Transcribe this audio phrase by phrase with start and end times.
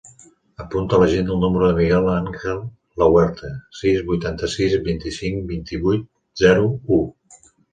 [0.61, 2.63] Apunta a l'agenda el número del Miguel àngel
[3.03, 3.51] Lahuerta:
[3.83, 6.09] sis, vuitanta-sis, vint-i-cinc, vint-i-vuit,
[6.47, 7.03] zero, u.